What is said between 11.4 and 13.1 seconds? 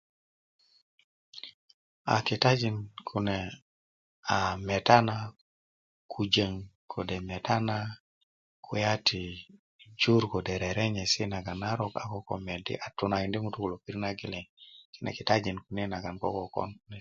a narok a koo medi a